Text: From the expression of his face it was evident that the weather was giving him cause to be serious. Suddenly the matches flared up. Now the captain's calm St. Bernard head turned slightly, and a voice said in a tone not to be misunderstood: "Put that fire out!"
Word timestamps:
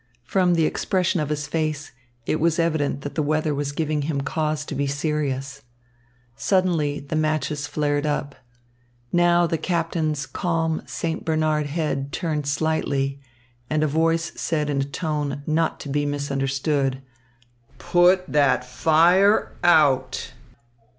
From 0.23 0.55
the 0.55 0.65
expression 0.65 1.19
of 1.19 1.29
his 1.29 1.45
face 1.45 1.91
it 2.25 2.37
was 2.39 2.57
evident 2.57 3.01
that 3.01 3.13
the 3.13 3.21
weather 3.21 3.53
was 3.53 3.71
giving 3.71 4.01
him 4.01 4.21
cause 4.21 4.65
to 4.65 4.73
be 4.73 4.87
serious. 4.87 5.61
Suddenly 6.35 7.01
the 7.01 7.15
matches 7.15 7.67
flared 7.67 8.07
up. 8.07 8.33
Now 9.13 9.45
the 9.45 9.59
captain's 9.59 10.25
calm 10.25 10.81
St. 10.87 11.23
Bernard 11.23 11.67
head 11.67 12.11
turned 12.11 12.47
slightly, 12.47 13.21
and 13.69 13.83
a 13.83 13.87
voice 13.87 14.31
said 14.35 14.71
in 14.71 14.81
a 14.81 14.85
tone 14.85 15.43
not 15.45 15.79
to 15.81 15.87
be 15.89 16.07
misunderstood: 16.07 17.03
"Put 17.77 18.25
that 18.27 18.65
fire 18.65 19.55
out!" 19.63 20.33